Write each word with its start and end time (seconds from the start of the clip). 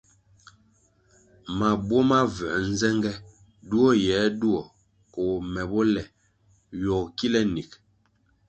Mabuo 1.57 1.99
ma 2.09 2.19
vuē 2.33 2.51
nzenge 2.71 3.11
duo 3.69 3.89
yir 4.03 4.19
na 4.21 4.29
duo 4.39 4.61
koh 5.13 5.33
me 5.53 5.61
bo 5.69 5.79
le 5.93 6.01
ywogo 6.79 7.05
kile 7.17 7.39
nig. 7.53 7.69